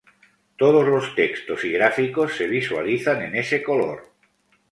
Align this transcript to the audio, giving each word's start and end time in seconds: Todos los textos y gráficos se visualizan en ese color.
Todos 0.57 0.87
los 0.87 1.13
textos 1.13 1.63
y 1.63 1.71
gráficos 1.73 2.33
se 2.35 2.47
visualizan 2.47 3.21
en 3.21 3.35
ese 3.35 3.61
color. 3.61 4.09